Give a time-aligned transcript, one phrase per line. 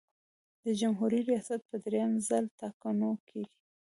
[0.63, 3.43] د جمهوري ریاست په دریم ځل ټاکنو کې.